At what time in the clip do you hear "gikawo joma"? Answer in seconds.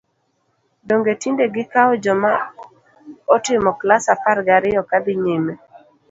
1.55-2.29